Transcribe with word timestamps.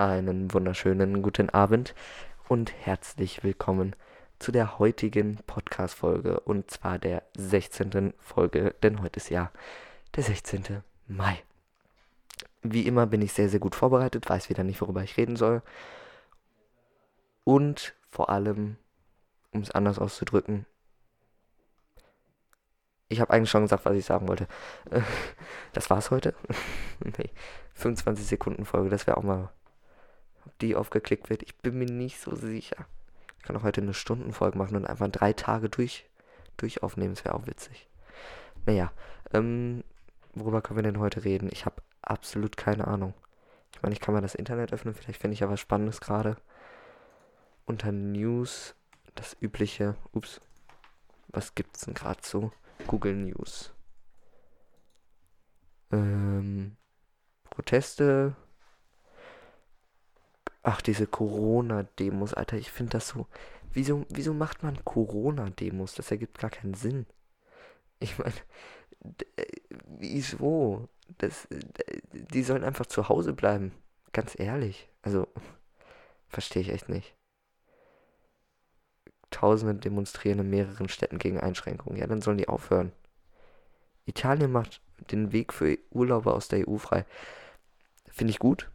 Einen 0.00 0.50
wunderschönen 0.54 1.20
guten 1.20 1.50
Abend 1.50 1.94
und 2.48 2.72
herzlich 2.86 3.44
willkommen 3.44 3.94
zu 4.38 4.50
der 4.50 4.78
heutigen 4.78 5.36
Podcast-Folge 5.46 6.40
und 6.40 6.70
zwar 6.70 6.98
der 6.98 7.22
16. 7.36 8.14
Folge, 8.18 8.74
denn 8.82 9.02
heute 9.02 9.18
ist 9.18 9.28
ja 9.28 9.52
der 10.16 10.22
16. 10.22 10.82
Mai. 11.06 11.42
Wie 12.62 12.86
immer 12.86 13.06
bin 13.08 13.20
ich 13.20 13.34
sehr, 13.34 13.50
sehr 13.50 13.60
gut 13.60 13.74
vorbereitet, 13.74 14.26
weiß 14.26 14.48
wieder 14.48 14.64
nicht, 14.64 14.80
worüber 14.80 15.02
ich 15.02 15.18
reden 15.18 15.36
soll. 15.36 15.60
Und 17.44 17.94
vor 18.08 18.30
allem, 18.30 18.78
um 19.50 19.60
es 19.60 19.70
anders 19.70 19.98
auszudrücken, 19.98 20.64
ich 23.10 23.20
habe 23.20 23.34
eigentlich 23.34 23.50
schon 23.50 23.64
gesagt, 23.64 23.84
was 23.84 23.96
ich 23.98 24.06
sagen 24.06 24.28
wollte. 24.28 24.48
Das 25.74 25.90
war's 25.90 26.10
heute. 26.10 26.34
nee, 27.18 27.28
25 27.74 28.26
Sekunden 28.26 28.64
Folge, 28.64 28.88
das 28.88 29.06
wäre 29.06 29.18
auch 29.18 29.22
mal 29.22 29.50
die 30.60 30.76
aufgeklickt 30.76 31.30
wird. 31.30 31.42
Ich 31.42 31.56
bin 31.56 31.78
mir 31.78 31.86
nicht 31.86 32.20
so 32.20 32.34
sicher. 32.34 32.86
Ich 33.38 33.44
kann 33.44 33.56
auch 33.56 33.62
heute 33.62 33.80
eine 33.80 33.94
Stundenfolge 33.94 34.58
machen 34.58 34.76
und 34.76 34.86
einfach 34.86 35.08
drei 35.08 35.32
Tage 35.32 35.68
durch, 35.68 36.08
durch 36.56 36.82
aufnehmen. 36.82 37.14
Das 37.14 37.24
wäre 37.24 37.34
auch 37.34 37.46
witzig. 37.46 37.88
Naja, 38.66 38.92
ähm, 39.32 39.82
worüber 40.34 40.60
können 40.60 40.78
wir 40.78 40.82
denn 40.82 40.98
heute 40.98 41.24
reden? 41.24 41.48
Ich 41.52 41.64
habe 41.64 41.82
absolut 42.02 42.56
keine 42.56 42.86
Ahnung. 42.86 43.14
Ich 43.72 43.82
meine, 43.82 43.94
ich 43.94 44.00
kann 44.00 44.14
mal 44.14 44.20
das 44.20 44.34
Internet 44.34 44.72
öffnen. 44.72 44.94
Vielleicht 44.94 45.20
finde 45.20 45.34
ich 45.34 45.40
ja 45.40 45.48
was 45.48 45.60
Spannendes 45.60 46.00
gerade. 46.00 46.36
Unter 47.64 47.92
News, 47.92 48.74
das 49.14 49.36
übliche. 49.40 49.96
Ups. 50.12 50.40
Was 51.28 51.54
gibt's 51.54 51.84
denn 51.84 51.94
gerade 51.94 52.20
so? 52.22 52.52
Google 52.86 53.14
News. 53.14 53.72
Ähm, 55.92 56.76
Proteste, 57.48 58.36
Ach, 60.62 60.82
diese 60.82 61.06
Corona-Demos, 61.06 62.34
Alter, 62.34 62.56
ich 62.56 62.70
finde 62.70 62.92
das 62.92 63.08
so. 63.08 63.26
Wieso, 63.72 64.04
wieso 64.08 64.34
macht 64.34 64.62
man 64.62 64.84
Corona-Demos? 64.84 65.94
Das 65.94 66.10
ergibt 66.10 66.38
gar 66.38 66.50
keinen 66.50 66.74
Sinn. 66.74 67.06
Ich 67.98 68.18
meine, 68.18 68.34
äh, 69.36 69.44
wieso? 69.98 70.88
Das, 71.18 71.48
die 72.12 72.42
sollen 72.42 72.64
einfach 72.64 72.86
zu 72.86 73.08
Hause 73.08 73.32
bleiben. 73.32 73.72
Ganz 74.12 74.38
ehrlich. 74.38 74.88
Also, 75.02 75.28
verstehe 76.28 76.62
ich 76.62 76.70
echt 76.70 76.88
nicht. 76.88 77.14
Tausende 79.30 79.74
demonstrieren 79.74 80.40
in 80.40 80.50
mehreren 80.50 80.88
Städten 80.88 81.18
gegen 81.18 81.40
Einschränkungen. 81.40 81.98
Ja, 81.98 82.06
dann 82.06 82.20
sollen 82.20 82.38
die 82.38 82.48
aufhören. 82.48 82.92
Italien 84.06 84.50
macht 84.50 84.80
den 85.10 85.32
Weg 85.32 85.52
für 85.52 85.78
Urlauber 85.90 86.34
aus 86.34 86.48
der 86.48 86.68
EU 86.68 86.76
frei. 86.78 87.04
Finde 88.08 88.32
ich 88.32 88.38
gut. 88.38 88.70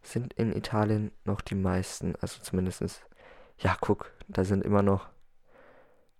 Sind 0.00 0.32
in 0.34 0.56
Italien 0.56 1.10
noch 1.24 1.40
die 1.40 1.56
meisten, 1.56 2.14
also 2.20 2.40
zumindest. 2.42 3.02
Ja, 3.58 3.76
guck, 3.80 4.12
da 4.28 4.44
sind 4.44 4.64
immer 4.64 4.82
noch 4.82 5.08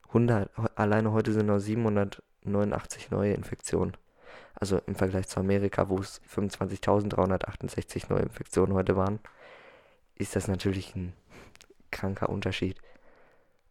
100, 0.09 0.51
alleine 0.77 1.13
heute 1.13 1.33
sind 1.33 1.47
noch 1.47 1.61
789 1.61 3.13
neue 3.13 3.35
Infektionen. 3.35 3.97
Also 4.55 4.79
im 4.87 4.95
Vergleich 4.95 5.29
zu 5.29 5.41
Amerika, 5.41 5.89
wo 5.89 5.99
es 5.99 6.21
25.368 6.23 8.07
neue 8.09 8.23
Infektionen 8.23 8.75
heute 8.75 8.97
waren, 8.97 9.21
ist 10.17 10.37
das 10.37 10.49
natürlich 10.49 10.95
ein 10.95 11.15
kranker 11.91 12.29
Unterschied. 12.29 12.81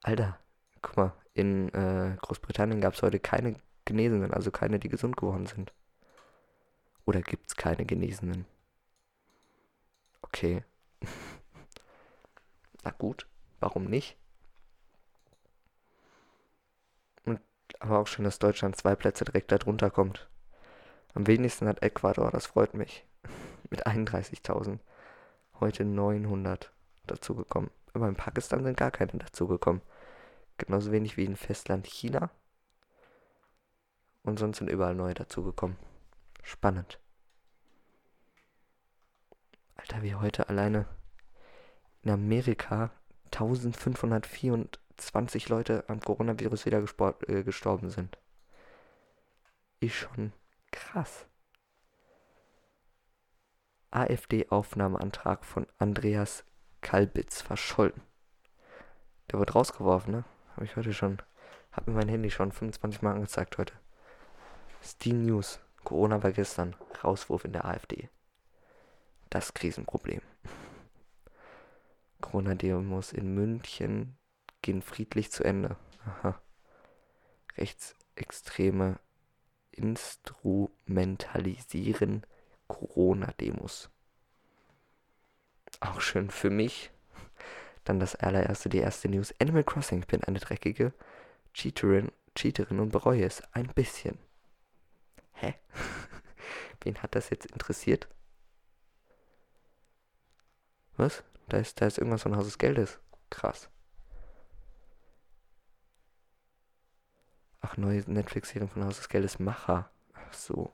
Alter, 0.01 0.39
guck 0.81 0.97
mal, 0.97 1.13
in 1.33 1.69
äh, 1.73 2.15
Großbritannien 2.21 2.81
gab 2.81 2.93
es 2.93 3.01
heute 3.01 3.19
keine 3.19 3.55
Genesenen, 3.85 4.33
also 4.33 4.51
keine, 4.51 4.79
die 4.79 4.89
gesund 4.89 5.17
geworden 5.17 5.45
sind. 5.45 5.73
Oder 7.05 7.21
gibt 7.21 7.47
es 7.47 7.55
keine 7.55 7.85
Genesenen? 7.85 8.45
Okay. 10.21 10.63
Na 12.83 12.91
gut, 12.91 13.27
warum 13.59 13.85
nicht? 13.85 14.15
Und 17.25 17.41
aber 17.79 17.99
auch 17.99 18.07
schön, 18.07 18.25
dass 18.25 18.39
Deutschland 18.39 18.75
zwei 18.75 18.95
Plätze 18.95 19.25
direkt 19.25 19.51
darunter 19.51 19.89
kommt. 19.89 20.29
Am 21.13 21.27
wenigsten 21.27 21.67
hat 21.67 21.81
Ecuador, 21.81 22.31
das 22.31 22.47
freut 22.47 22.73
mich. 22.73 23.05
Mit 23.69 23.87
31.000. 23.87 24.79
Heute 25.59 25.85
900 25.85 26.71
dazugekommen. 27.07 27.71
Aber 27.93 28.07
in 28.07 28.15
Pakistan 28.15 28.63
sind 28.63 28.77
gar 28.77 28.91
keine 28.91 29.11
dazugekommen. 29.13 29.81
Genauso 30.57 30.91
wenig 30.91 31.17
wie 31.17 31.25
in 31.25 31.35
Festland 31.35 31.87
China. 31.87 32.29
Und 34.23 34.39
sonst 34.39 34.59
sind 34.59 34.69
überall 34.69 34.95
neue 34.95 35.13
dazugekommen. 35.13 35.77
Spannend. 36.43 36.99
Alter, 39.75 40.01
wie 40.03 40.15
heute 40.15 40.47
alleine 40.49 40.85
in 42.03 42.11
Amerika 42.11 42.91
1524 43.25 45.49
Leute 45.49 45.83
am 45.87 45.99
Coronavirus 45.99 46.65
wieder 46.65 46.83
äh, 47.27 47.43
gestorben 47.43 47.89
sind. 47.89 48.17
Ist 49.79 49.95
schon 49.95 50.31
Krass. 50.71 51.27
AfD-Aufnahmeantrag 53.91 55.43
von 55.45 55.65
Andreas 55.77 56.43
Kalbitz 56.81 57.41
verschollen. 57.41 58.01
Der 59.31 59.39
wird 59.39 59.55
rausgeworfen, 59.55 60.11
ne? 60.11 60.25
Habe 60.55 60.65
ich 60.65 60.75
heute 60.75 60.93
schon. 60.93 61.21
Hab 61.71 61.87
mir 61.87 61.93
mein 61.93 62.09
Handy 62.09 62.29
schon 62.29 62.51
25 62.51 63.01
Mal 63.01 63.13
angezeigt 63.13 63.57
heute. 63.57 63.73
Steam 64.83 65.23
News. 65.23 65.59
Corona 65.83 66.21
war 66.23 66.31
gestern. 66.31 66.75
Rauswurf 67.03 67.45
in 67.45 67.53
der 67.53 67.65
AfD. 67.65 68.09
Das 69.29 69.53
Krisenproblem. 69.53 70.21
Corona-Demos 72.21 73.13
in 73.13 73.33
München 73.33 74.17
gehen 74.61 74.81
friedlich 74.81 75.31
zu 75.31 75.43
Ende. 75.43 75.77
Aha. 76.05 76.39
Rechtsextreme 77.57 78.99
Instrumentalisieren 79.79 82.25
Corona-Demos. 82.67 83.89
Auch 85.79 86.01
schön 86.01 86.29
für 86.29 86.49
mich. 86.49 86.91
Dann 87.85 88.01
das 88.01 88.15
allererste, 88.15 88.67
die 88.67 88.79
erste 88.79 89.07
News. 89.07 89.33
Animal 89.39 89.63
Crossing. 89.63 89.99
Ich 89.99 90.07
bin 90.07 90.21
eine 90.25 90.39
dreckige 90.39 90.91
Cheaterin, 91.53 92.11
Cheaterin 92.35 92.81
und 92.81 92.91
bereue 92.91 93.23
es 93.23 93.41
ein 93.53 93.67
bisschen. 93.67 94.19
Hä? 95.31 95.55
Wen 96.81 97.01
hat 97.01 97.15
das 97.15 97.29
jetzt 97.29 97.45
interessiert? 97.45 98.09
Was? 100.97 101.23
Da 101.47 101.57
ist, 101.57 101.79
da 101.79 101.87
ist 101.87 101.97
irgendwas 101.97 102.23
von 102.23 102.35
Haus 102.35 102.45
des 102.45 102.57
Geldes. 102.57 102.99
Krass. 103.29 103.69
Ach, 107.61 107.77
neue 107.77 108.03
Netflix-Serie 108.07 108.67
von 108.67 108.85
Haus 108.85 108.97
des 108.97 109.09
Geldes 109.09 109.39
Macher. 109.39 109.89
Ach 110.13 110.33
so. 110.33 110.71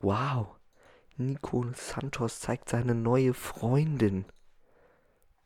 Wow. 0.00 0.56
Nico 1.16 1.64
Santos 1.72 2.40
zeigt 2.40 2.68
seine 2.68 2.94
neue 2.94 3.34
Freundin. 3.34 4.24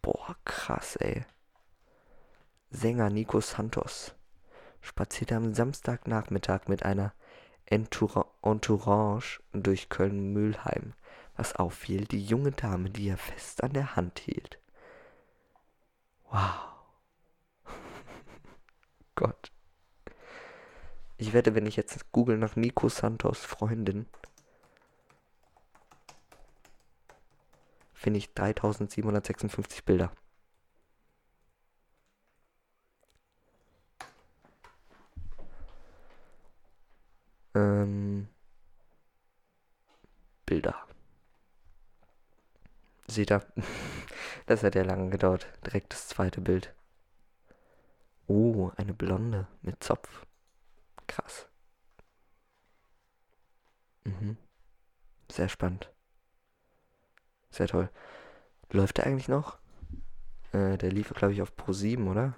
Boah, 0.00 0.34
krass, 0.44 0.96
ey. 0.96 1.26
Sänger 2.70 3.10
Nico 3.10 3.40
Santos 3.40 4.14
spazierte 4.80 5.36
am 5.36 5.54
Samstagnachmittag 5.54 6.68
mit 6.68 6.82
einer 6.84 7.12
Entourage 7.66 9.40
durch 9.52 9.88
Köln-Mülheim. 9.88 10.94
Was 11.36 11.54
auffiel, 11.54 12.06
die 12.06 12.24
junge 12.24 12.52
Dame, 12.52 12.90
die 12.90 13.08
er 13.08 13.18
fest 13.18 13.62
an 13.62 13.72
der 13.74 13.94
Hand 13.94 14.18
hielt. 14.18 14.58
Wow. 16.30 16.74
Gott. 19.14 19.50
Ich 21.16 21.32
wette, 21.32 21.54
wenn 21.54 21.66
ich 21.66 21.76
jetzt 21.76 22.12
google 22.12 22.38
nach 22.38 22.56
Nico 22.56 22.88
Santos 22.88 23.40
Freundin, 23.40 24.06
finde 27.92 28.18
ich 28.18 28.32
3756 28.34 29.84
Bilder. 29.84 30.12
Ähm, 37.54 38.28
Bilder. 40.46 40.76
Seht 43.08 43.30
ihr? 43.32 43.42
Das 44.48 44.62
hat 44.62 44.74
ja 44.74 44.82
lange 44.82 45.10
gedauert. 45.10 45.46
Direkt 45.66 45.92
das 45.92 46.08
zweite 46.08 46.40
Bild. 46.40 46.72
Oh, 48.26 48.70
eine 48.78 48.94
Blonde 48.94 49.46
mit 49.60 49.84
Zopf. 49.84 50.24
Krass. 51.06 51.46
Mhm. 54.04 54.38
Sehr 55.30 55.50
spannend. 55.50 55.92
Sehr 57.50 57.68
toll. 57.68 57.90
Läuft 58.70 58.96
der 58.96 59.06
eigentlich 59.06 59.28
noch? 59.28 59.58
Äh, 60.52 60.78
der 60.78 60.92
lief, 60.92 61.12
glaube 61.12 61.34
ich, 61.34 61.42
auf 61.42 61.54
Pro 61.54 61.74
7, 61.74 62.08
oder? 62.08 62.34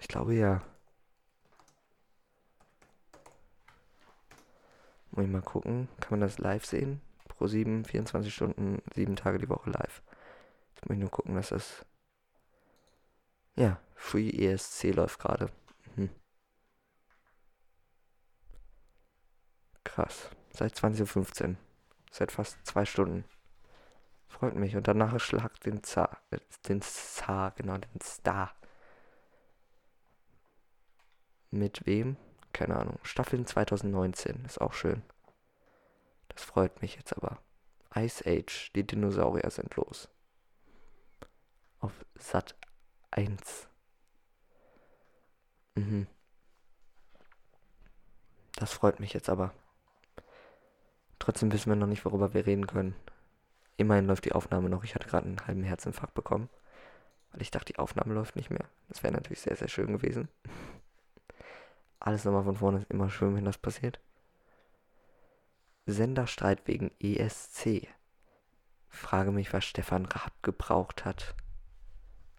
Ich 0.00 0.08
glaube 0.08 0.34
ja. 0.34 0.60
Muss 5.12 5.24
ich 5.24 5.30
mal 5.30 5.40
gucken. 5.40 5.88
Kann 6.00 6.18
man 6.18 6.20
das 6.20 6.38
live 6.38 6.66
sehen? 6.66 7.00
Pro 7.36 7.46
7, 7.46 7.84
24 7.84 8.34
Stunden, 8.34 8.82
7 8.94 9.16
Tage 9.16 9.38
die 9.38 9.48
Woche 9.48 9.70
live. 9.70 10.02
Jetzt 10.74 10.86
muss 10.86 10.94
ich 10.94 11.00
nur 11.00 11.10
gucken, 11.10 11.34
dass 11.34 11.50
das. 11.50 11.84
Ja, 13.56 13.80
Free 13.94 14.30
ESC 14.30 14.94
läuft 14.94 15.18
gerade. 15.18 15.50
Mhm. 15.96 16.10
Krass. 19.84 20.30
Seit 20.50 20.74
20.15 20.74 21.48
Uhr. 21.48 21.56
Seit 22.10 22.32
fast 22.32 22.58
zwei 22.66 22.84
Stunden. 22.84 23.24
Freut 24.28 24.54
mich. 24.54 24.76
Und 24.76 24.88
danach 24.88 25.18
schlag 25.20 25.60
den 25.60 25.82
Zar. 25.82 26.18
Äh, 26.30 26.38
den 26.68 26.80
Zar, 26.82 27.52
genau, 27.52 27.76
den 27.76 28.00
Star. 28.02 28.54
Mit 31.50 31.86
wem? 31.86 32.16
Keine 32.52 32.76
Ahnung. 32.76 32.98
Staffeln 33.02 33.46
2019. 33.46 34.44
Ist 34.44 34.60
auch 34.60 34.72
schön. 34.72 35.02
Das 36.36 36.44
freut 36.44 36.82
mich 36.82 36.96
jetzt 36.96 37.16
aber. 37.16 37.38
Ice 37.94 38.22
Age. 38.26 38.70
Die 38.74 38.86
Dinosaurier 38.86 39.50
sind 39.50 39.74
los. 39.76 40.08
Auf 41.80 42.04
Sat 42.14 42.54
1. 43.10 43.68
Mhm. 45.76 46.06
Das 48.56 48.72
freut 48.74 49.00
mich 49.00 49.14
jetzt 49.14 49.30
aber. 49.30 49.54
Trotzdem 51.18 51.50
wissen 51.52 51.70
wir 51.70 51.76
noch 51.76 51.86
nicht, 51.86 52.04
worüber 52.04 52.34
wir 52.34 52.46
reden 52.46 52.66
können. 52.66 52.94
Immerhin 53.78 54.06
läuft 54.06 54.26
die 54.26 54.32
Aufnahme 54.32 54.68
noch. 54.68 54.84
Ich 54.84 54.94
hatte 54.94 55.08
gerade 55.08 55.26
einen 55.26 55.46
halben 55.46 55.62
Herzinfarkt 55.62 56.12
bekommen. 56.12 56.50
Weil 57.32 57.40
ich 57.40 57.50
dachte, 57.50 57.72
die 57.72 57.78
Aufnahme 57.78 58.12
läuft 58.12 58.36
nicht 58.36 58.50
mehr. 58.50 58.68
Das 58.88 59.02
wäre 59.02 59.14
natürlich 59.14 59.40
sehr, 59.40 59.56
sehr 59.56 59.68
schön 59.68 59.88
gewesen. 59.88 60.28
Alles 61.98 62.26
nochmal 62.26 62.44
von 62.44 62.56
vorne 62.56 62.78
ist 62.78 62.90
immer 62.90 63.08
schön, 63.08 63.34
wenn 63.34 63.46
das 63.46 63.56
passiert. 63.56 64.00
Senderstreit 65.86 66.66
wegen 66.66 66.90
ESC. 67.00 67.88
Frage 68.88 69.30
mich, 69.30 69.52
was 69.52 69.64
Stefan 69.64 70.06
Raab 70.06 70.42
gebraucht 70.42 71.04
hat. 71.04 71.34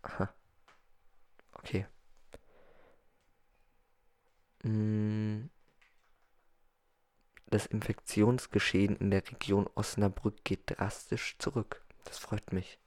Aha. 0.02 0.34
Okay. 1.54 1.86
Hm. 4.64 5.50
Das 7.50 7.66
Infektionsgeschehen 7.66 8.98
in 8.98 9.12
der 9.12 9.26
Region 9.30 9.70
Osnabrück 9.76 10.44
geht 10.44 10.64
drastisch 10.66 11.38
zurück. 11.40 11.82
Das 12.04 12.18
freut 12.18 12.52
mich. 12.52 12.78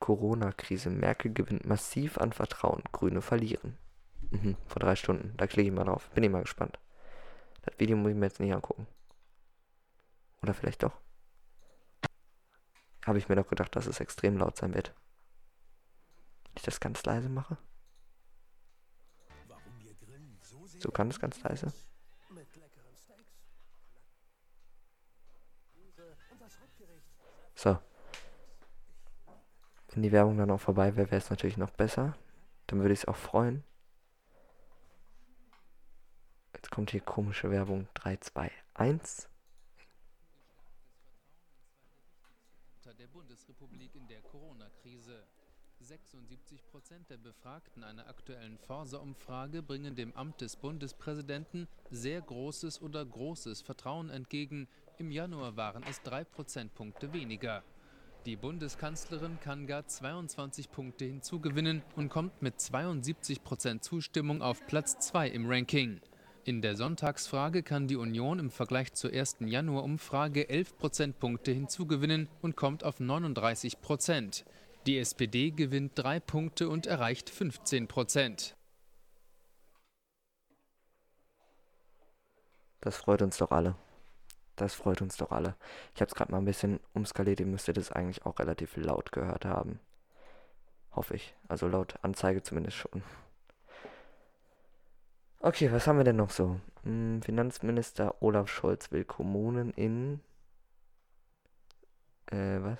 Corona-Krise. 0.00 0.90
Merkel 0.90 1.32
gewinnt 1.32 1.66
massiv 1.66 2.18
an 2.18 2.32
Vertrauen. 2.32 2.82
Grüne 2.92 3.22
verlieren. 3.22 3.78
Mhm, 4.30 4.56
vor 4.66 4.80
drei 4.80 4.96
Stunden. 4.96 5.36
Da 5.36 5.46
klicke 5.46 5.68
ich 5.68 5.74
mal 5.74 5.84
drauf. 5.84 6.10
Bin 6.10 6.24
ich 6.24 6.30
mal 6.30 6.42
gespannt. 6.42 6.78
Das 7.66 7.78
Video 7.78 7.96
muss 7.96 8.10
ich 8.10 8.16
mir 8.16 8.26
jetzt 8.26 8.40
nicht 8.40 8.54
angucken. 8.54 8.86
Oder 10.42 10.54
vielleicht 10.54 10.82
doch. 10.82 10.96
Habe 13.04 13.18
ich 13.18 13.28
mir 13.28 13.36
doch 13.36 13.48
gedacht, 13.48 13.74
dass 13.76 13.86
es 13.86 14.00
extrem 14.00 14.38
laut 14.38 14.56
sein 14.56 14.74
wird. 14.74 14.94
Ich 16.54 16.62
das 16.62 16.80
ganz 16.80 17.04
leise 17.04 17.28
mache. 17.28 17.58
So 20.78 20.90
ganz, 20.90 21.18
ganz 21.18 21.42
leise. 21.42 21.72
So. 27.54 27.78
Wenn 29.88 30.02
die 30.02 30.12
Werbung 30.12 30.36
dann 30.36 30.50
auch 30.50 30.60
vorbei 30.60 30.94
wäre, 30.94 31.10
wäre 31.10 31.16
es 31.16 31.30
natürlich 31.30 31.56
noch 31.56 31.70
besser. 31.70 32.16
Dann 32.66 32.80
würde 32.80 32.92
ich 32.92 33.00
es 33.00 33.08
auch 33.08 33.16
freuen. 33.16 33.64
Jetzt 36.66 36.72
kommt 36.72 36.90
hier 36.90 37.00
komische 37.00 37.48
Werbung 37.48 37.86
3, 37.94 38.16
2, 38.16 38.50
1. 38.74 39.28
der 42.98 43.06
Bundesrepublik 43.06 43.94
in 43.94 44.08
der 44.08 44.20
Corona-Krise. 44.22 45.22
76 45.78 46.66
Prozent 46.66 47.08
der 47.08 47.18
Befragten 47.18 47.84
einer 47.84 48.08
aktuellen 48.08 48.58
Forsa-Umfrage 48.58 49.62
bringen 49.62 49.94
dem 49.94 50.12
Amt 50.16 50.40
des 50.40 50.56
Bundespräsidenten 50.56 51.68
sehr 51.90 52.20
großes 52.20 52.82
oder 52.82 53.06
großes 53.06 53.62
Vertrauen 53.62 54.10
entgegen. 54.10 54.66
Im 54.98 55.12
Januar 55.12 55.56
waren 55.56 55.84
es 55.84 56.02
drei 56.02 56.24
Prozentpunkte 56.24 57.12
weniger. 57.12 57.62
Die 58.24 58.34
Bundeskanzlerin 58.34 59.38
kann 59.38 59.68
gar 59.68 59.86
22 59.86 60.72
Punkte 60.72 61.04
hinzugewinnen 61.04 61.84
und 61.94 62.08
kommt 62.08 62.42
mit 62.42 62.60
72 62.60 63.44
Prozent 63.44 63.84
Zustimmung 63.84 64.42
auf 64.42 64.66
Platz 64.66 64.98
2 64.98 65.28
im 65.28 65.48
Ranking. 65.48 66.00
In 66.46 66.62
der 66.62 66.76
Sonntagsfrage 66.76 67.64
kann 67.64 67.88
die 67.88 67.96
Union 67.96 68.38
im 68.38 68.52
Vergleich 68.52 68.92
zur 68.92 69.12
ersten 69.12 69.48
Januar-Umfrage 69.48 70.48
11 70.48 70.78
Prozentpunkte 70.78 71.50
hinzugewinnen 71.50 72.28
und 72.40 72.54
kommt 72.54 72.84
auf 72.84 73.00
39 73.00 73.80
Prozent. 73.80 74.44
Die 74.86 74.96
SPD 74.96 75.50
gewinnt 75.50 75.94
drei 75.96 76.20
Punkte 76.20 76.68
und 76.68 76.86
erreicht 76.86 77.30
15 77.30 77.88
Prozent. 77.88 78.54
Das 82.80 82.96
freut 82.96 83.22
uns 83.22 83.38
doch 83.38 83.50
alle. 83.50 83.74
Das 84.54 84.72
freut 84.72 85.02
uns 85.02 85.16
doch 85.16 85.32
alle. 85.32 85.56
Ich 85.96 86.00
habe 86.00 86.10
es 86.10 86.14
gerade 86.14 86.30
mal 86.30 86.38
ein 86.38 86.44
bisschen 86.44 86.78
umskaliert. 86.94 87.40
Ihr 87.40 87.46
müsstet 87.46 87.76
es 87.76 87.90
eigentlich 87.90 88.24
auch 88.24 88.38
relativ 88.38 88.76
laut 88.76 89.10
gehört 89.10 89.44
haben. 89.44 89.80
Hoffe 90.92 91.16
ich. 91.16 91.34
Also 91.48 91.66
laut 91.66 91.96
Anzeige 92.02 92.44
zumindest 92.44 92.76
schon. 92.76 93.02
Okay, 95.46 95.70
was 95.70 95.86
haben 95.86 95.98
wir 95.98 96.02
denn 96.02 96.16
noch 96.16 96.30
so? 96.30 96.60
Hm, 96.82 97.22
Finanzminister 97.22 98.20
Olaf 98.20 98.48
Scholz 98.48 98.90
will 98.90 99.04
Kommunen 99.04 99.70
in. 99.70 100.18
Äh, 102.32 102.58
was? 102.62 102.78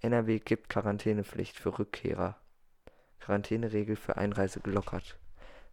NRW 0.00 0.38
gibt 0.38 0.68
Quarantänepflicht 0.68 1.58
für 1.58 1.76
Rückkehrer. 1.76 2.36
Quarantäneregel 3.18 3.96
für 3.96 4.16
Einreise 4.16 4.60
gelockert. 4.60 5.18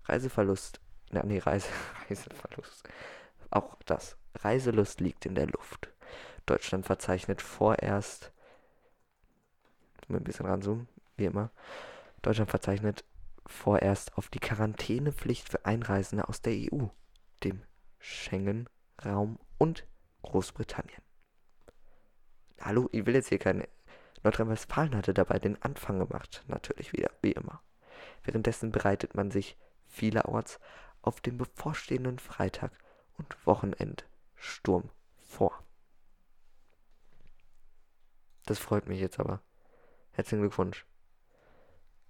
Reiseverlust. 0.06 0.82
Na, 1.12 1.22
nee, 1.24 1.38
Reise, 1.38 1.70
Reiseverlust. 2.10 2.89
Auch 3.51 3.77
das. 3.86 4.17
Reiselust 4.38 5.01
liegt 5.01 5.27
in 5.27 5.36
der 5.36 5.46
Luft. 5.46 5.94
Deutschland 6.48 6.88
verzeichnet 6.88 7.44
vorerst. 7.44 8.32
Mal 10.08 10.17
ein 10.17 10.24
bisschen 10.24 10.48
ranzoomen, 10.48 10.88
wie 11.15 11.25
immer. 11.25 11.51
Deutschland 12.24 12.50
verzeichnet 12.50 13.05
vorerst 13.46 14.18
auf 14.18 14.30
die 14.30 14.40
Quarantänepflicht 14.40 15.50
für 15.50 15.66
Einreisende 15.66 16.28
aus 16.28 16.42
der 16.42 16.54
EU, 16.54 16.88
dem 17.44 17.62
Schengen-Raum 18.00 19.40
und 19.58 19.86
Großbritannien. 20.24 21.02
Hallo, 22.60 22.90
ich 22.92 23.06
will 23.06 23.16
jetzt 23.16 23.30
hier 23.30 23.40
keine 23.40 23.68
Nordrhein-Westfalen 24.24 24.96
hatte 24.96 25.14
dabei 25.14 25.38
den 25.38 25.62
Anfang 25.62 26.00
gemacht, 26.00 26.44
natürlich 26.48 26.94
wieder, 26.94 27.12
wie 27.22 27.34
immer. 27.34 27.62
Währenddessen 28.24 28.72
bereitet 28.72 29.14
man 29.14 29.30
sich 29.30 29.56
vielerorts 29.86 30.60
auf 31.04 31.22
den 31.22 31.38
bevorstehenden 31.38 32.18
Freitag 32.18 32.72
und 33.18 33.46
Wochenendsturm 33.46 34.90
vor. 35.22 35.64
Das 38.46 38.58
freut 38.58 38.88
mich 38.88 39.00
jetzt 39.00 39.20
aber. 39.20 39.42
Herzlichen 40.12 40.42
Glückwunsch. 40.42 40.86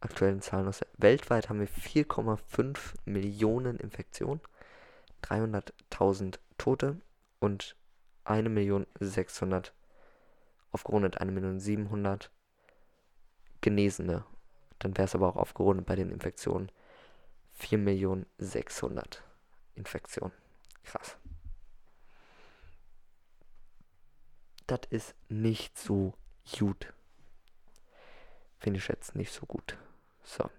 Aktuellen 0.06 0.42
Zahlen 0.42 0.68
aus 0.68 0.82
Weltweit 0.98 1.50
haben 1.50 1.60
wir 1.60 1.68
4,5 1.68 2.94
Millionen 3.06 3.78
Infektionen, 3.78 4.40
300.000 5.24 6.38
Tote 6.60 7.02
und 7.40 7.76
1.600.000 8.26 9.72
aufgerundet 10.72 11.20
1.700.000 11.20 12.30
Genesene. 13.62 14.26
Dann 14.78 14.96
wäre 14.96 15.06
es 15.06 15.16
aber 15.16 15.28
auch 15.28 15.38
aufgerundet 15.38 15.88
bei 15.88 15.96
den 15.96 16.12
Infektionen 16.12 16.72
4.600.000 17.60 19.18
Infektionen. 19.74 20.34
Krass. 20.84 21.18
Das 24.68 24.82
ist 24.92 25.16
nicht 25.30 25.80
so 25.80 26.14
gut. 26.60 26.94
Finde 28.60 28.80
ich 28.80 28.88
jetzt 28.88 29.16
nicht 29.16 29.32
so 29.32 29.48
gut. 29.48 29.80
So. 30.26 30.50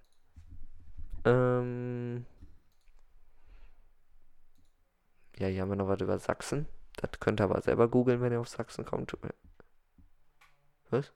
Ähm. 1.25 2.25
Ja, 5.39 5.49
hier 5.49 5.63
haben 5.63 5.69
wir 5.69 5.77
noch 5.77 5.89
was 5.89 6.01
über 6.01 6.19
Sachsen. 6.19 6.67
Das 6.97 7.11
könnt 7.21 7.41
ihr 7.41 7.45
aber 7.45 7.61
selber 7.61 7.89
googeln, 7.89 8.23
wenn 8.23 8.33
ihr 8.33 8.41
auf 8.41 8.49
Sachsen 8.49 8.85
kommt. 8.87 9.17
Was? 10.91 11.13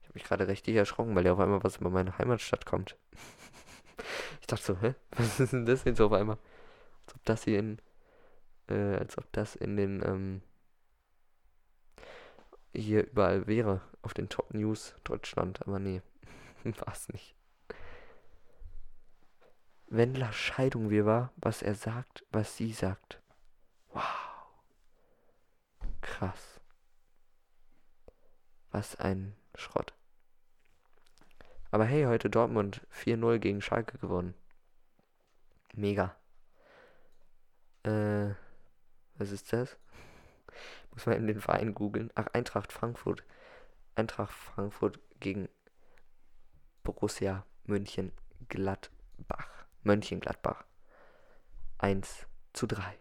Ich 0.00 0.08
habe 0.08 0.14
mich 0.14 0.24
gerade 0.24 0.48
richtig 0.48 0.76
erschrocken, 0.76 1.14
weil 1.14 1.26
ja 1.26 1.32
auf 1.32 1.40
einmal 1.40 1.62
was 1.62 1.76
über 1.76 1.90
meine 1.90 2.16
Heimatstadt 2.16 2.64
kommt. 2.64 2.96
ich 4.40 4.46
dachte 4.46 4.64
so, 4.64 4.80
hä? 4.80 4.94
Was 5.10 5.40
ist 5.40 5.52
denn 5.52 5.66
das 5.66 5.84
jetzt 5.84 6.00
auf 6.00 6.12
einmal? 6.12 6.38
Als 7.06 7.14
ob 7.16 7.24
das 7.24 7.44
hier 7.44 7.58
in, 7.58 7.78
äh, 8.68 8.96
als 8.96 9.18
ob 9.18 9.30
das 9.32 9.56
in 9.56 9.76
den, 9.76 10.02
ähm, 10.04 10.42
hier 12.72 13.06
überall 13.06 13.46
wäre, 13.46 13.80
auf 14.02 14.14
den 14.14 14.28
Top 14.28 14.54
News 14.54 14.94
Deutschland, 15.04 15.60
aber 15.66 15.78
nee, 15.78 16.02
war 16.64 16.92
es 16.92 17.08
nicht. 17.08 17.34
Wendler 19.88 20.32
Scheidung 20.32 20.88
wir 20.88 21.04
war, 21.04 21.32
was 21.36 21.62
er 21.62 21.74
sagt, 21.74 22.24
was 22.30 22.56
sie 22.56 22.72
sagt. 22.72 23.20
Wow. 23.92 24.04
Krass. 26.00 26.60
Was 28.70 28.94
ein 28.96 29.34
Schrott. 29.56 29.92
Aber 31.72 31.84
hey, 31.84 32.04
heute 32.04 32.30
Dortmund 32.30 32.86
4-0 32.92 33.38
gegen 33.38 33.60
Schalke 33.62 33.98
gewonnen. 33.98 34.34
Mega. 35.74 36.14
Äh, 37.82 38.34
was 39.16 39.30
ist 39.32 39.52
das? 39.52 39.76
Muss 41.00 41.06
man 41.06 41.16
in 41.16 41.28
den 41.28 41.40
Verein 41.40 41.72
googeln. 41.72 42.10
Ach, 42.14 42.26
Eintracht 42.34 42.74
Frankfurt. 42.74 43.24
Eintracht 43.94 44.34
Frankfurt 44.34 45.00
gegen 45.18 45.48
Borussia 46.82 47.46
München 47.64 48.12
Gladbach. 48.50 49.64
Mönchengladbach. 49.82 50.62
1 51.78 52.26
zu 52.52 52.66
3. 52.66 52.98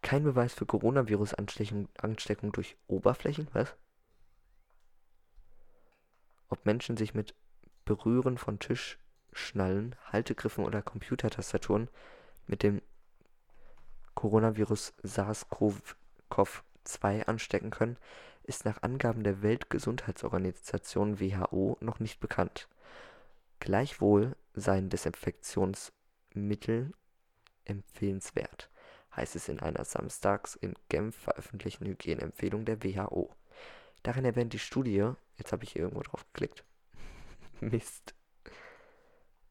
Kein 0.00 0.24
Beweis 0.24 0.54
für 0.54 0.64
Coronavirus-Ansteckung 0.64 1.90
Ansteckung 1.98 2.50
durch 2.50 2.78
Oberflächen? 2.86 3.48
Was? 3.52 3.76
Ob 6.48 6.64
Menschen 6.64 6.96
sich 6.96 7.12
mit 7.12 7.34
Berühren 7.84 8.38
von 8.38 8.58
Tischschnallen, 8.58 9.96
Haltegriffen 10.06 10.64
oder 10.64 10.80
Computertastaturen 10.80 11.90
mit 12.46 12.62
dem 12.62 12.80
Coronavirus 14.24 14.94
SARS-CoV-2 15.02 17.26
anstecken 17.26 17.70
können, 17.70 17.98
ist 18.44 18.64
nach 18.64 18.82
Angaben 18.82 19.22
der 19.22 19.42
Weltgesundheitsorganisation 19.42 21.20
WHO 21.20 21.76
noch 21.80 22.00
nicht 22.00 22.20
bekannt. 22.20 22.66
Gleichwohl 23.60 24.34
seien 24.54 24.88
Desinfektionsmittel 24.88 26.94
empfehlenswert 27.66 28.70
heißt 29.14 29.36
es 29.36 29.50
in 29.50 29.60
einer 29.60 29.84
samstags 29.84 30.54
in 30.54 30.72
Genf 30.88 31.16
veröffentlichten 31.16 31.86
Hygieneempfehlung 31.86 32.64
der 32.64 32.82
WHO. 32.82 33.28
Darin 34.02 34.24
erwähnt 34.24 34.54
die 34.54 34.58
Studie, 34.58 35.10
jetzt 35.36 35.52
habe 35.52 35.64
ich 35.64 35.72
hier 35.72 35.82
irgendwo 35.82 36.02
drauf 36.02 36.24
geklickt. 36.32 36.64
Mist. 37.60 38.14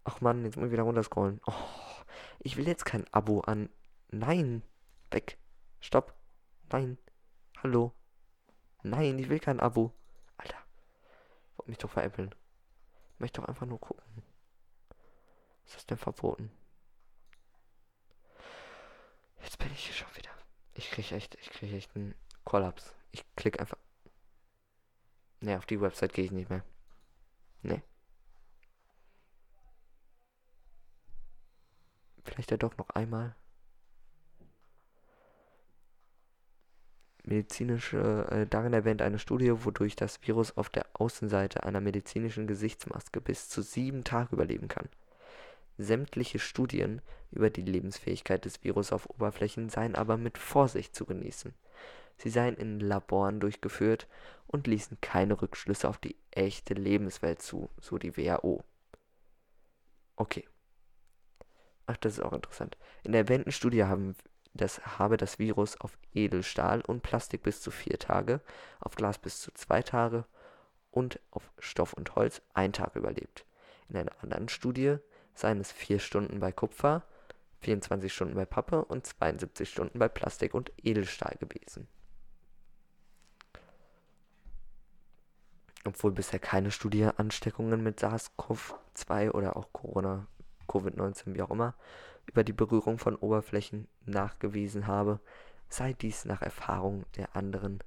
Ach 0.03 0.19
man, 0.19 0.43
jetzt 0.43 0.57
muss 0.57 0.65
ich 0.65 0.71
wieder 0.71 0.81
runterscrollen. 0.83 1.41
Oh, 1.45 1.53
ich 2.39 2.57
will 2.57 2.67
jetzt 2.67 2.85
kein 2.85 3.05
Abo 3.11 3.41
an. 3.41 3.69
Nein. 4.13 4.61
Weg. 5.09 5.39
Stopp. 5.79 6.13
Nein. 6.71 6.99
Hallo. 7.63 7.95
Nein, 8.83 9.17
ich 9.17 9.27
will 9.27 9.39
kein 9.39 9.59
Abo. 9.59 9.91
Alter. 10.37 10.57
Wollt 11.57 11.69
mich 11.69 11.79
doch 11.79 11.89
veräppeln. 11.89 12.33
Ich 13.13 13.19
möchte 13.19 13.41
doch 13.41 13.47
einfach 13.47 13.65
nur 13.65 13.79
gucken. 13.79 14.03
Was 15.65 15.77
ist 15.77 15.89
denn 15.89 15.97
verboten? 15.97 16.51
Jetzt 19.41 19.57
bin 19.57 19.71
ich 19.71 19.87
hier 19.87 19.95
schon 19.95 20.15
wieder. 20.15 20.29
Ich 20.75 20.91
kriege 20.91 21.15
echt, 21.15 21.33
ich 21.41 21.49
kriege 21.49 21.75
echt 21.75 21.95
einen 21.95 22.13
Kollaps. 22.43 22.93
Ich 23.11 23.25
klicke 23.35 23.59
einfach. 23.59 23.79
Ne, 25.39 25.57
auf 25.57 25.65
die 25.65 25.81
Website 25.81 26.13
gehe 26.13 26.25
ich 26.25 26.31
nicht 26.31 26.51
mehr. 26.51 26.63
Ne. 27.63 27.81
Vielleicht 32.23 32.51
ja 32.51 32.57
doch 32.57 32.77
noch 32.77 32.91
einmal. 32.91 33.35
Medizinische, 37.25 38.27
äh, 38.29 38.45
darin 38.45 38.73
erwähnt 38.73 39.01
eine 39.01 39.19
Studie, 39.19 39.51
wodurch 39.63 39.95
das 39.95 40.21
Virus 40.23 40.57
auf 40.57 40.69
der 40.69 40.85
Außenseite 40.93 41.63
einer 41.63 41.79
medizinischen 41.79 42.47
Gesichtsmaske 42.47 43.21
bis 43.21 43.49
zu 43.49 43.61
sieben 43.61 44.03
Tage 44.03 44.35
überleben 44.35 44.67
kann. 44.67 44.89
Sämtliche 45.77 46.39
Studien 46.39 47.01
über 47.31 47.49
die 47.49 47.61
Lebensfähigkeit 47.61 48.45
des 48.45 48.63
Virus 48.63 48.91
auf 48.91 49.09
Oberflächen 49.09 49.69
seien 49.69 49.95
aber 49.95 50.17
mit 50.17 50.37
Vorsicht 50.37 50.95
zu 50.95 51.05
genießen. 51.05 51.53
Sie 52.17 52.29
seien 52.29 52.55
in 52.55 52.79
Laboren 52.79 53.39
durchgeführt 53.39 54.07
und 54.45 54.67
ließen 54.67 54.99
keine 55.01 55.41
Rückschlüsse 55.41 55.89
auf 55.89 55.97
die 55.97 56.15
echte 56.31 56.73
Lebenswelt 56.73 57.41
zu, 57.41 57.69
so 57.79 57.97
die 57.97 58.15
WHO. 58.17 58.63
Okay. 60.15 60.47
Ach, 61.85 61.97
das 61.97 62.13
ist 62.13 62.23
auch 62.23 62.33
interessant. 62.33 62.77
In 63.03 63.13
der 63.13 63.21
erwähnten 63.21 63.51
Studie 63.51 63.83
haben 63.83 64.15
das, 64.53 64.97
habe 64.97 65.17
das 65.17 65.39
Virus 65.39 65.79
auf 65.79 65.97
Edelstahl 66.13 66.81
und 66.81 67.01
Plastik 67.01 67.43
bis 67.43 67.61
zu 67.61 67.71
vier 67.71 67.97
Tage, 67.97 68.41
auf 68.79 68.95
Glas 68.95 69.17
bis 69.17 69.41
zu 69.41 69.51
zwei 69.53 69.81
Tage 69.81 70.25
und 70.91 71.19
auf 71.31 71.51
Stoff 71.59 71.93
und 71.93 72.15
Holz 72.15 72.41
ein 72.53 72.71
Tag 72.71 72.95
überlebt. 72.95 73.45
In 73.89 73.97
einer 73.97 74.11
anderen 74.21 74.49
Studie 74.49 74.97
seien 75.33 75.59
es 75.59 75.71
4 75.71 75.99
Stunden 75.99 76.39
bei 76.39 76.51
Kupfer, 76.51 77.03
24 77.61 78.13
Stunden 78.13 78.35
bei 78.35 78.45
Pappe 78.45 78.85
und 78.85 79.05
72 79.05 79.69
Stunden 79.69 79.99
bei 79.99 80.07
Plastik 80.07 80.53
und 80.53 80.71
Edelstahl 80.77 81.35
gewesen. 81.39 81.87
Obwohl 85.85 86.11
bisher 86.11 86.39
keine 86.39 86.71
Studie 86.71 87.05
Ansteckungen 87.17 87.83
mit 87.83 87.99
SARS-CoV-2 87.99 89.31
oder 89.31 89.57
auch 89.57 89.73
Corona, 89.73 90.27
Covid-19, 90.67 91.33
wie 91.33 91.41
auch 91.41 91.51
immer, 91.51 91.73
über 92.25 92.43
die 92.43 92.53
Berührung 92.53 92.97
von 92.97 93.15
Oberflächen 93.15 93.87
nachgewiesen 94.05 94.87
habe, 94.87 95.19
sei 95.69 95.93
dies 95.93 96.25
nach 96.25 96.41
Erfahrung 96.41 97.05
der 97.15 97.35
anderen 97.35 97.79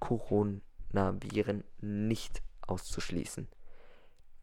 Coronaviren 0.00 1.64
nicht 1.80 2.42
auszuschließen. 2.62 3.48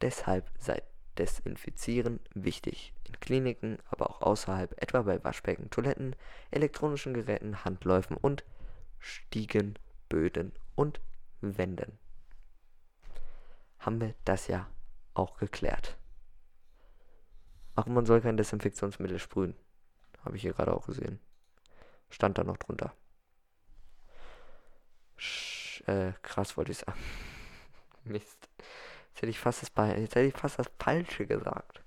Deshalb 0.00 0.50
sei 0.58 0.82
Desinfizieren 1.18 2.20
wichtig. 2.34 2.94
In 3.06 3.20
Kliniken, 3.20 3.78
aber 3.90 4.08
auch 4.08 4.22
außerhalb, 4.22 4.80
etwa 4.82 5.02
bei 5.02 5.22
Waschbecken, 5.22 5.68
Toiletten, 5.68 6.16
elektronischen 6.50 7.12
Geräten, 7.12 7.62
Handläufen 7.64 8.16
und 8.16 8.44
Stiegen, 8.98 9.78
Böden 10.08 10.52
und 10.76 11.00
Wänden. 11.42 11.98
Haben 13.78 14.00
wir 14.00 14.14
das 14.24 14.46
ja 14.46 14.66
auch 15.12 15.36
geklärt. 15.36 15.98
Ach, 17.80 17.86
man 17.86 18.04
soll 18.04 18.20
kein 18.20 18.36
Desinfektionsmittel 18.36 19.18
sprühen. 19.18 19.56
Habe 20.22 20.36
ich 20.36 20.42
hier 20.42 20.52
gerade 20.52 20.74
auch 20.74 20.84
gesehen. 20.84 21.18
Stand 22.10 22.36
da 22.36 22.44
noch 22.44 22.58
drunter. 22.58 22.92
Sch 25.16 25.82
äh, 25.88 26.12
krass 26.22 26.56
wollte 26.58 26.72
ich 26.72 26.78
sagen. 26.78 27.00
Mist. 28.04 28.50
Jetzt 29.08 29.22
hätte 29.22 29.30
ich 29.30 29.38
fast 29.38 29.62
das, 29.62 29.70
jetzt 29.96 30.14
hätte 30.14 30.26
ich 30.26 30.34
fast 30.34 30.58
das 30.58 30.70
Falsche 30.78 31.26
gesagt. 31.26 31.82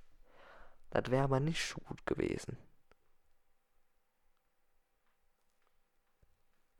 Das 0.90 1.12
wäre 1.12 1.24
aber 1.26 1.40
nicht 1.40 1.76
gut 1.88 2.06
gewesen. 2.08 2.58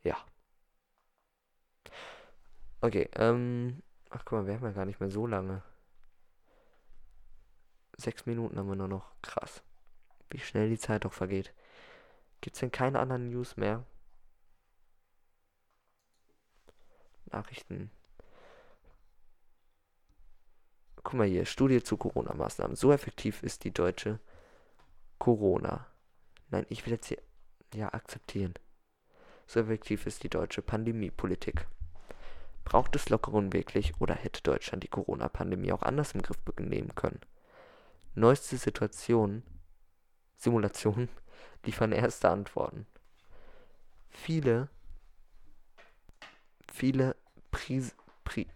Ja. 0.04 0.18
Okay, 2.82 3.10
ähm. 3.16 3.84
Ach 4.10 4.26
guck 4.26 4.40
mal, 4.40 4.48
wir 4.48 4.56
haben 4.56 4.66
ja 4.66 4.72
gar 4.72 4.86
nicht 4.86 5.00
mehr 5.00 5.10
so 5.10 5.28
lange. 5.28 5.64
Sechs 7.98 8.26
Minuten 8.26 8.58
haben 8.58 8.68
wir 8.68 8.76
nur 8.76 8.88
noch. 8.88 9.12
Krass. 9.22 9.62
Wie 10.30 10.40
schnell 10.40 10.70
die 10.70 10.80
Zeit 10.80 11.06
doch 11.06 11.14
vergeht. 11.14 11.54
Gibt's 12.42 12.60
denn 12.60 12.72
keine 12.72 13.00
anderen 13.00 13.30
News 13.30 13.56
mehr? 13.56 13.86
Nachrichten. 17.26 17.92
Guck 21.04 21.14
mal 21.16 21.28
hier, 21.28 21.46
Studie 21.46 21.84
zu 21.84 21.98
Corona-Maßnahmen. 21.98 22.76
So 22.76 22.92
effektiv 22.92 23.44
ist 23.44 23.64
die 23.64 23.74
deutsche 23.74 24.20
Corona. 25.20 25.86
Nein, 26.50 26.66
ich 26.70 26.86
will 26.86 26.94
jetzt 26.94 27.08
hier 27.08 27.22
ja 27.74 27.94
akzeptieren. 27.94 28.54
So 29.48 29.60
effektiv 29.60 30.06
ist 30.06 30.24
die 30.24 30.30
deutsche 30.30 30.62
Pandemiepolitik. 30.62 31.68
Braucht 32.64 32.96
es 32.96 33.10
Lockerungen 33.10 33.52
wirklich 33.52 34.00
oder 34.00 34.16
hätte 34.16 34.42
Deutschland 34.42 34.84
die 34.84 34.88
Corona-Pandemie 34.88 35.74
auch 35.74 35.82
anders 35.82 36.14
im 36.14 36.22
Griff 36.22 36.38
nehmen 36.60 36.96
können? 36.96 37.20
Neueste 38.16 38.58
Situationen, 38.58 39.44
Simulationen 40.36 41.10
liefern 41.66 41.92
erste 41.92 42.30
Antworten. 42.30 42.86
Viele, 44.10 44.70
viele 46.72 47.16
Pris, 47.50 47.96
Pri, 48.24 48.48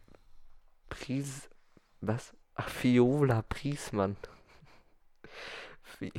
Pris, 0.89 1.49
was? 2.01 2.33
Ach, 2.55 2.69
Viola 2.81 3.41
Priesmann. 3.41 4.17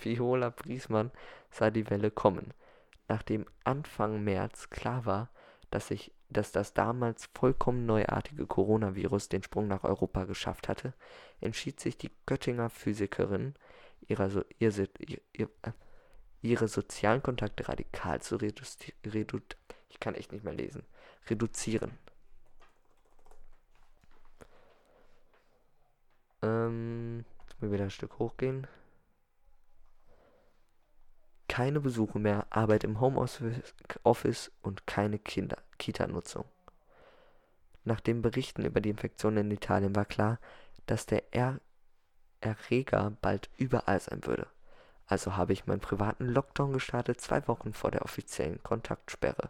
Viola 0.00 0.50
Priesmann 0.50 1.10
sah 1.50 1.70
die 1.70 1.88
Welle 1.90 2.10
kommen. 2.10 2.54
Nachdem 3.08 3.46
Anfang 3.64 4.22
März 4.22 4.70
klar 4.70 5.06
war, 5.06 5.30
dass 5.70 5.88
sich, 5.88 6.12
dass 6.30 6.52
das 6.52 6.74
damals 6.74 7.28
vollkommen 7.34 7.86
neuartige 7.86 8.46
Coronavirus 8.46 9.28
den 9.28 9.42
Sprung 9.42 9.68
nach 9.68 9.84
Europa 9.84 10.24
geschafft 10.24 10.68
hatte, 10.68 10.94
entschied 11.40 11.80
sich 11.80 11.98
die 11.98 12.10
Göttinger 12.26 12.70
Physikerin, 12.70 13.54
ihrer 14.08 14.30
so, 14.30 14.44
ihr, 14.58 14.72
ihr, 14.98 15.20
ihr, 15.32 15.48
äh, 15.62 15.72
ihre 16.42 16.68
sozialen 16.68 17.22
Kontakte 17.22 17.68
radikal 17.68 18.20
zu 18.20 18.36
reduzieren. 18.36 19.44
Ich 19.88 20.00
kann 20.00 20.14
echt 20.14 20.32
nicht 20.32 20.44
mehr 20.44 20.54
lesen. 20.54 20.84
Reduzieren. 21.28 21.92
Ähm, 26.42 27.24
jetzt 27.48 27.62
wir 27.62 27.72
wieder 27.72 27.84
ein 27.84 27.90
Stück 27.90 28.18
hochgehen. 28.18 28.66
Keine 31.56 31.80
Besuche 31.80 32.18
mehr, 32.18 32.46
Arbeit 32.50 32.84
im 32.84 33.00
Homeoffice 33.00 34.52
und 34.60 34.86
keine 34.86 35.18
Kinder 35.18 35.56
Kita-Nutzung. 35.78 36.44
Nach 37.82 38.00
den 38.00 38.20
Berichten 38.20 38.66
über 38.66 38.82
die 38.82 38.90
Infektion 38.90 39.38
in 39.38 39.50
Italien 39.50 39.96
war 39.96 40.04
klar, 40.04 40.38
dass 40.84 41.06
der 41.06 41.22
er 41.32 41.58
Erreger 42.42 43.16
bald 43.22 43.48
überall 43.56 43.98
sein 44.00 44.26
würde. 44.26 44.48
Also 45.06 45.38
habe 45.38 45.54
ich 45.54 45.64
meinen 45.64 45.80
privaten 45.80 46.26
Lockdown 46.26 46.74
gestartet, 46.74 47.22
zwei 47.22 47.48
Wochen 47.48 47.72
vor 47.72 47.90
der 47.90 48.02
offiziellen 48.02 48.62
Kontaktsperre, 48.62 49.48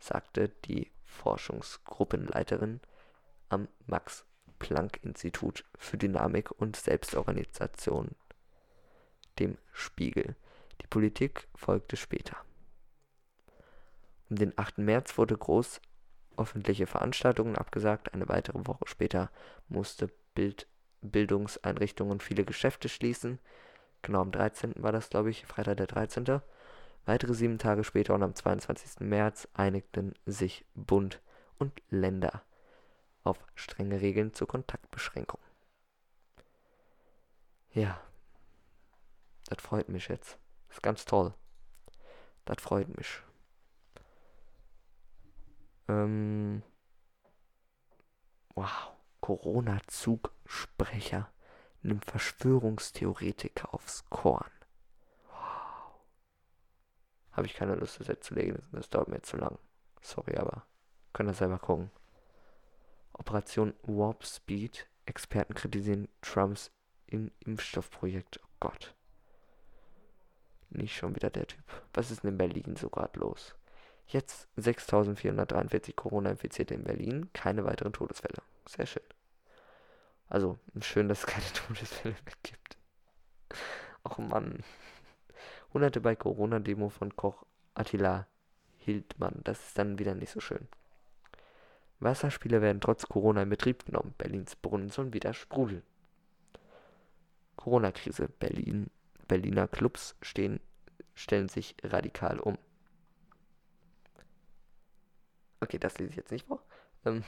sagte 0.00 0.50
die 0.66 0.92
Forschungsgruppenleiterin 1.06 2.80
am 3.48 3.68
Max-Planck-Institut 3.86 5.64
für 5.78 5.96
Dynamik 5.96 6.50
und 6.50 6.76
Selbstorganisation, 6.76 8.10
dem 9.38 9.56
Spiegel. 9.72 10.36
Politik 10.92 11.48
folgte 11.54 11.96
später. 11.96 12.36
Um 14.28 14.36
den 14.36 14.52
8. 14.58 14.76
März 14.76 15.16
wurde 15.16 15.38
groß 15.38 15.80
öffentliche 16.36 16.86
Veranstaltungen 16.86 17.56
abgesagt. 17.56 18.12
Eine 18.12 18.28
weitere 18.28 18.66
Woche 18.66 18.84
später 18.84 19.30
musste 19.68 20.10
Bild 20.34 20.66
Bildungseinrichtungen 21.00 22.20
viele 22.20 22.44
Geschäfte 22.44 22.90
schließen. 22.90 23.38
Genau 24.02 24.20
am 24.20 24.32
13. 24.32 24.82
war 24.82 24.92
das, 24.92 25.08
glaube 25.08 25.30
ich, 25.30 25.46
Freitag 25.46 25.78
der 25.78 25.86
13. 25.86 26.42
Weitere 27.06 27.32
sieben 27.32 27.56
Tage 27.56 27.84
später 27.84 28.14
und 28.14 28.22
am 28.22 28.34
22. 28.34 29.00
März 29.00 29.48
einigten 29.54 30.12
sich 30.26 30.66
Bund 30.74 31.22
und 31.58 31.80
Länder 31.88 32.42
auf 33.24 33.38
strenge 33.54 34.02
Regeln 34.02 34.34
zur 34.34 34.46
Kontaktbeschränkung. 34.46 35.40
Ja, 37.72 37.98
das 39.48 39.62
freut 39.62 39.88
mich 39.88 40.08
jetzt. 40.08 40.36
Das 40.72 40.78
ist 40.78 40.82
ganz 40.82 41.04
toll. 41.04 41.34
Das 42.46 42.62
freut 42.62 42.88
mich. 42.96 43.20
Ähm, 45.86 46.62
wow. 48.54 48.92
Corona-Zugsprecher 49.20 51.30
nimmt 51.82 52.06
Verschwörungstheoretiker 52.06 53.74
aufs 53.74 54.08
Korn. 54.08 54.50
Wow. 55.28 56.00
Habe 57.32 57.46
ich 57.46 57.52
keine 57.52 57.74
Lust, 57.74 58.00
das 58.00 58.06
jetzt 58.06 58.24
zu 58.24 58.32
legen. 58.32 58.66
Das 58.72 58.88
dauert 58.88 59.08
mir 59.08 59.20
zu 59.20 59.36
lang. 59.36 59.58
Sorry, 60.00 60.38
aber 60.38 60.64
könnt 61.12 61.28
ihr 61.28 61.34
selber 61.34 61.58
gucken. 61.58 61.90
Operation 63.12 63.74
Warp 63.82 64.24
Speed. 64.24 64.88
Experten 65.04 65.52
kritisieren 65.52 66.08
Trumps 66.22 66.72
Impfstoffprojekt. 67.08 68.40
Oh 68.42 68.48
Gott. 68.58 68.94
Nicht 70.74 70.96
schon 70.96 71.14
wieder 71.14 71.30
der 71.30 71.46
Typ. 71.46 71.62
Was 71.92 72.10
ist 72.10 72.22
denn 72.22 72.30
in 72.32 72.38
Berlin 72.38 72.76
so 72.76 72.88
gerade 72.88 73.18
los? 73.20 73.54
Jetzt 74.06 74.48
6443 74.56 75.96
Corona-Infizierte 75.96 76.74
in 76.74 76.84
Berlin, 76.84 77.30
keine 77.32 77.64
weiteren 77.64 77.92
Todesfälle. 77.92 78.42
Sehr 78.66 78.86
schön. 78.86 79.02
Also, 80.28 80.58
schön, 80.80 81.08
dass 81.08 81.20
es 81.20 81.26
keine 81.26 81.46
Todesfälle 81.54 82.14
mehr 82.24 82.34
gibt. 82.42 82.76
Och 84.02 84.18
Mann. 84.18 84.64
Hunderte 85.72 86.00
bei 86.00 86.16
Corona-Demo 86.16 86.88
von 86.88 87.14
Koch 87.16 87.44
Attila 87.74 88.26
Hildmann. 88.78 89.40
Das 89.44 89.60
ist 89.60 89.78
dann 89.78 89.98
wieder 89.98 90.14
nicht 90.14 90.32
so 90.32 90.40
schön. 90.40 90.68
Wasserspiele 92.00 92.60
werden 92.60 92.80
trotz 92.80 93.06
Corona 93.06 93.42
in 93.42 93.48
Betrieb 93.48 93.86
genommen. 93.86 94.14
Berlins 94.18 94.56
Brunnen 94.56 94.90
sollen 94.90 95.12
wieder 95.12 95.32
sprudeln. 95.34 95.82
Corona-Krise. 97.56 98.28
Berlin. 98.40 98.90
Berliner 99.28 99.68
Clubs 99.68 100.16
stehen, 100.22 100.60
stellen 101.14 101.48
sich 101.48 101.76
radikal 101.82 102.40
um. 102.40 102.58
Okay, 105.60 105.78
das 105.78 105.98
lese 105.98 106.10
ich 106.10 106.16
jetzt 106.16 106.32
nicht 106.32 106.46
vor. 106.46 106.62
Ähm, 107.04 107.24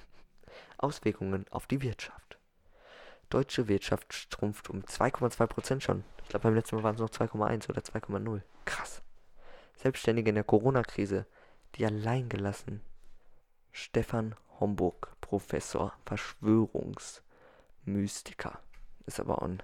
Auswirkungen 0.78 1.46
auf 1.50 1.66
die 1.66 1.82
Wirtschaft. 1.82 2.38
Deutsche 3.30 3.68
Wirtschaft 3.68 4.12
schrumpft 4.12 4.68
um 4.70 4.82
2,2% 4.82 5.80
schon. 5.80 6.04
Ich 6.22 6.28
glaube, 6.28 6.44
beim 6.44 6.54
letzten 6.54 6.76
Mal 6.76 6.84
waren 6.84 6.94
es 6.94 7.00
noch 7.00 7.10
2,1 7.10 7.70
oder 7.70 7.80
2,0. 7.80 8.42
Krass. 8.64 9.02
Selbstständige 9.76 10.28
in 10.28 10.36
der 10.36 10.44
Corona-Krise, 10.44 11.26
die 11.74 11.84
allein 11.84 12.28
gelassen. 12.28 12.80
Stefan 13.72 14.36
Homburg, 14.60 15.16
Professor, 15.20 15.92
Verschwörungsmystiker. 16.06 18.60
Ist 19.06 19.20
aber 19.20 19.42
ein 19.42 19.62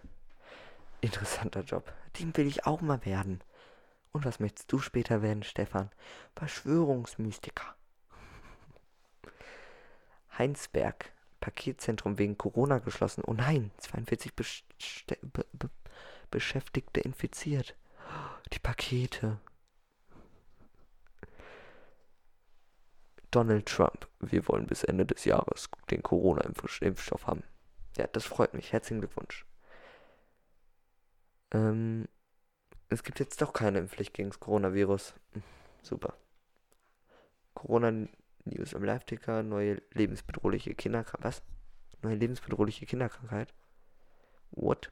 interessanter 1.00 1.62
Job. 1.62 1.92
Dem 2.18 2.36
will 2.36 2.46
ich 2.46 2.66
auch 2.66 2.80
mal 2.80 3.04
werden. 3.04 3.42
Und 4.12 4.24
was 4.24 4.40
möchtest 4.40 4.72
du 4.72 4.78
später 4.78 5.22
werden, 5.22 5.42
Stefan? 5.42 5.90
Verschwörungsmystiker. 6.34 7.74
Heinsberg. 10.38 11.12
Paketzentrum 11.40 12.18
wegen 12.18 12.36
Corona 12.36 12.78
geschlossen. 12.78 13.24
Oh 13.26 13.32
nein, 13.32 13.70
42 13.78 14.34
Best 14.34 14.64
Be 15.22 15.46
Be 15.52 15.70
Beschäftigte 16.30 17.00
infiziert. 17.00 17.74
Die 18.52 18.58
Pakete. 18.58 19.40
Donald 23.30 23.66
Trump. 23.66 24.08
Wir 24.20 24.46
wollen 24.48 24.66
bis 24.66 24.84
Ende 24.84 25.06
des 25.06 25.24
Jahres 25.24 25.70
den 25.90 26.02
Corona-Impfstoff 26.02 27.26
haben. 27.26 27.42
Ja, 27.96 28.06
das 28.06 28.24
freut 28.24 28.54
mich. 28.54 28.72
Herzlichen 28.72 29.00
Glückwunsch. 29.00 29.44
Ähm, 31.52 32.08
es 32.88 33.02
gibt 33.02 33.20
jetzt 33.20 33.40
doch 33.42 33.52
keine 33.52 33.78
Impfpflicht 33.78 34.14
gegen 34.14 34.30
das 34.30 34.40
Coronavirus. 34.40 35.14
Super. 35.82 36.14
Corona 37.54 38.08
News 38.44 38.72
im 38.72 38.84
Live-Ticker, 38.84 39.42
neue 39.42 39.82
lebensbedrohliche 39.92 40.74
Kinderkrankheit. 40.74 41.24
Was? 41.24 41.42
Neue 42.02 42.16
lebensbedrohliche 42.16 42.86
Kinderkrankheit? 42.86 43.52
What? 44.50 44.90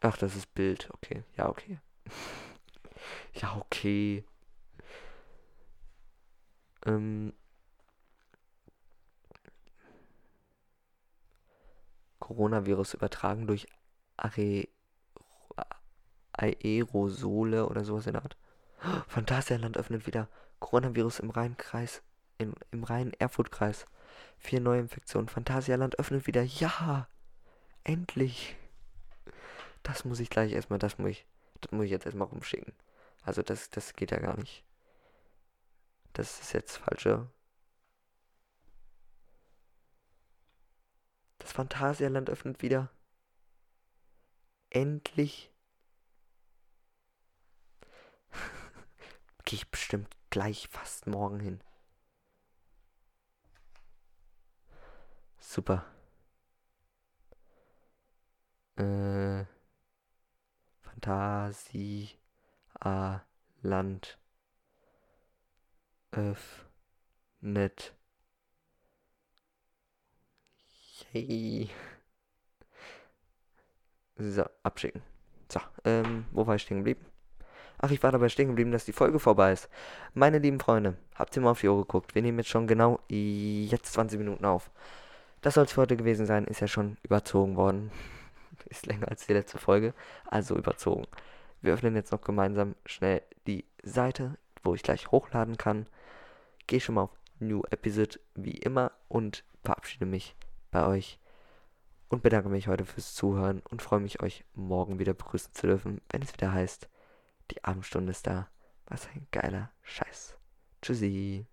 Ach, 0.00 0.16
das 0.16 0.36
ist 0.36 0.54
Bild. 0.54 0.88
Okay. 0.92 1.24
Ja, 1.36 1.48
okay. 1.48 1.80
ja, 3.34 3.56
okay. 3.56 4.24
Ähm. 6.84 7.32
Coronavirus 12.20 12.94
übertragen 12.94 13.46
durch 13.46 13.66
Are 14.16 14.68
Aerosole 16.38 17.66
oder 17.66 17.84
sowas 17.84 18.06
in 18.06 18.14
der 18.14 18.22
Art. 18.22 18.36
Phantasialand 19.08 19.76
öffnet 19.76 20.06
wieder. 20.06 20.28
Coronavirus 20.60 21.20
im 21.20 21.30
Rheinkreis 21.30 22.02
in, 22.38 22.54
im 22.70 22.84
Rhein-Erfurt-Kreis. 22.84 23.86
Vier 24.38 24.60
neue 24.60 24.80
Infektionen. 24.80 25.28
Phantasialand 25.28 25.98
öffnet 25.98 26.26
wieder. 26.26 26.42
Ja! 26.42 27.08
Endlich! 27.84 28.56
Das 29.82 30.04
muss 30.04 30.20
ich 30.20 30.30
gleich 30.30 30.52
erstmal, 30.52 30.78
das 30.78 30.98
muss 30.98 31.10
ich, 31.10 31.26
das 31.60 31.72
muss 31.72 31.84
ich 31.86 31.90
jetzt 31.90 32.06
erstmal 32.06 32.28
rumschicken. 32.28 32.72
Also 33.22 33.42
das, 33.42 33.70
das 33.70 33.94
geht 33.94 34.10
ja 34.10 34.18
gar 34.18 34.36
nicht. 34.36 34.64
Das 36.12 36.40
ist 36.40 36.52
jetzt 36.52 36.76
falsche. 36.76 37.28
Das 41.38 41.52
Phantasialand 41.52 42.28
öffnet 42.30 42.62
wieder. 42.62 42.90
Endlich. 44.70 45.50
Gehe 49.48 49.56
ich 49.56 49.70
bestimmt 49.70 50.14
gleich 50.28 50.68
fast 50.68 51.06
morgen 51.06 51.40
hin. 51.40 51.62
Super. 55.38 55.86
Äh, 58.76 59.46
Fantasie 60.82 62.10
A 62.78 63.22
Land 63.62 64.18
öffnet. 66.10 67.94
Yay. 71.14 71.70
So, 74.18 74.44
abschicken. 74.62 75.02
So, 75.50 75.60
ähm, 75.84 76.26
wo 76.32 76.46
war 76.46 76.56
ich 76.56 76.62
stehen 76.64 76.84
geblieben? 76.84 77.06
Ach, 77.80 77.92
ich 77.92 78.02
war 78.02 78.10
dabei 78.10 78.28
stehen 78.28 78.48
geblieben, 78.48 78.72
dass 78.72 78.84
die 78.84 78.92
Folge 78.92 79.20
vorbei 79.20 79.52
ist. 79.52 79.68
Meine 80.12 80.38
lieben 80.38 80.58
Freunde, 80.58 80.96
habt 81.14 81.36
ihr 81.36 81.42
mal 81.42 81.52
auf 81.52 81.60
die 81.60 81.68
Uhr 81.68 81.78
geguckt? 81.78 82.14
Wir 82.14 82.22
nehmen 82.22 82.38
jetzt 82.38 82.50
schon 82.50 82.66
genau 82.66 82.98
jetzt 83.08 83.92
20 83.92 84.18
Minuten 84.18 84.44
auf. 84.44 84.70
Das 85.42 85.54
soll 85.54 85.64
es 85.64 85.72
für 85.72 85.82
heute 85.82 85.96
gewesen 85.96 86.26
sein, 86.26 86.44
ist 86.46 86.60
ja 86.60 86.66
schon 86.66 86.96
überzogen 87.04 87.54
worden. 87.54 87.92
ist 88.68 88.86
länger 88.86 89.08
als 89.08 89.26
die 89.26 89.32
letzte 89.32 89.58
Folge, 89.58 89.94
also 90.26 90.56
überzogen. 90.56 91.04
Wir 91.62 91.72
öffnen 91.72 91.94
jetzt 91.94 92.10
noch 92.10 92.20
gemeinsam 92.20 92.74
schnell 92.84 93.22
die 93.46 93.64
Seite, 93.84 94.36
wo 94.64 94.74
ich 94.74 94.82
gleich 94.82 95.12
hochladen 95.12 95.56
kann. 95.56 95.86
Gehe 96.66 96.80
schon 96.80 96.96
mal 96.96 97.02
auf 97.02 97.16
New 97.38 97.62
Episode 97.70 98.18
wie 98.34 98.58
immer 98.58 98.90
und 99.06 99.44
verabschiede 99.62 100.06
mich 100.06 100.34
bei 100.72 100.84
euch 100.84 101.20
und 102.08 102.24
bedanke 102.24 102.48
mich 102.48 102.66
heute 102.66 102.84
fürs 102.84 103.14
Zuhören 103.14 103.62
und 103.70 103.82
freue 103.82 104.00
mich, 104.00 104.20
euch 104.20 104.44
morgen 104.54 104.98
wieder 104.98 105.14
begrüßen 105.14 105.54
zu 105.54 105.68
dürfen, 105.68 106.00
wenn 106.10 106.22
es 106.22 106.32
wieder 106.32 106.52
heißt, 106.52 106.88
die 107.50 107.64
Abendstunde 107.64 108.10
ist 108.10 108.26
da. 108.26 108.48
Was 108.86 109.06
ein 109.08 109.26
geiler 109.30 109.70
Scheiß. 109.82 110.36
Tschüssi. 110.80 111.46